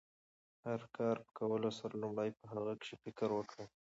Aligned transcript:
د 0.59 0.61
هر 0.73 0.81
کار 0.97 1.15
په 1.25 1.31
کولو 1.39 1.69
سره، 1.79 1.93
لومړی 2.03 2.29
په 2.39 2.43
هغه 2.53 2.73
کار 2.73 2.77
کښي 2.81 2.95
فکر 3.03 3.29
وکړئ! 3.33 3.67